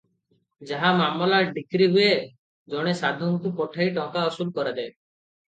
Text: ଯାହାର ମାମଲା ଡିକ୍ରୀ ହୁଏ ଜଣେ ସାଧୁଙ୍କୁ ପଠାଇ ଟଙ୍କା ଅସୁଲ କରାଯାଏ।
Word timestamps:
ଯାହାର 0.69 0.93
ମାମଲା 1.01 1.41
ଡିକ୍ରୀ 1.57 1.89
ହୁଏ 1.97 2.07
ଜଣେ 2.75 2.97
ସାଧୁଙ୍କୁ 3.03 3.53
ପଠାଇ 3.61 3.95
ଟଙ୍କା 3.99 4.25
ଅସୁଲ 4.31 4.57
କରାଯାଏ। 4.57 4.91